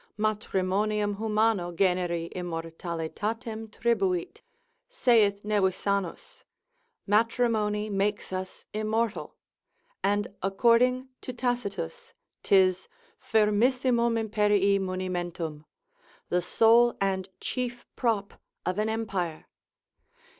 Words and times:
Matrimonium 0.17 1.17
humano 1.17 1.71
generi 1.71 2.31
immortalitatem 2.35 3.69
tribuit, 3.71 4.41
saith 4.89 5.43
Nevisanus, 5.43 6.43
matrimony 7.05 7.87
makes 7.87 8.33
us 8.33 8.65
immortal, 8.73 9.35
and 10.03 10.27
according 10.41 11.09
to 11.21 11.31
Tacitus, 11.33 12.15
'tis 12.41 12.87
firmissimum 13.19 14.17
imperii 14.27 14.79
munimentum, 14.79 15.65
the 16.29 16.41
sole 16.41 16.97
and 16.99 17.29
chief 17.39 17.85
prop 17.95 18.33
of 18.65 18.79
an 18.79 18.89
empire. 18.89 19.45